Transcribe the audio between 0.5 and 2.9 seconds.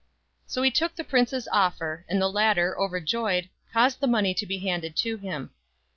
he took the prince's offer, and the latter,